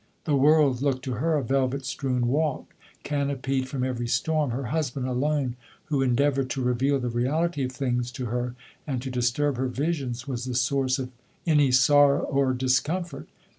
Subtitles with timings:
[0.23, 5.05] The world looked to her a velvet strewn walk, canopied from every storm— her husband
[5.05, 8.55] alone, who en deavoured to reveal the reality of things to her,
[8.87, 11.11] and to disturb her visions, was the source of
[11.45, 13.29] any sorrow or discomfort.